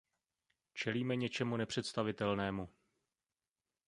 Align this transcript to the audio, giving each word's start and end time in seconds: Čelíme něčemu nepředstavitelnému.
Čelíme 0.73 1.15
něčemu 1.15 1.57
nepředstavitelnému. 1.57 2.69